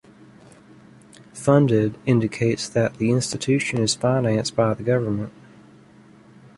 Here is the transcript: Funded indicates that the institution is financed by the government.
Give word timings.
Funded 1.35 1.93
indicates 2.07 2.67
that 2.67 2.95
the 2.95 3.11
institution 3.11 3.77
is 3.81 3.93
financed 3.93 4.55
by 4.55 4.73
the 4.73 4.81
government. 4.81 5.31